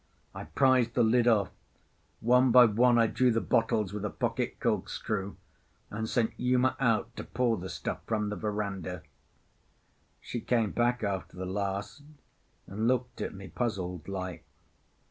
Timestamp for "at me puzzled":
13.21-14.07